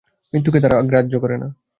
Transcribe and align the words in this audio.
মৃত্যুকে 0.33 0.59
তাহারা 0.59 0.81
গ্রাহ্য 0.81 1.13
করে 1.19 1.35
না। 1.37 1.47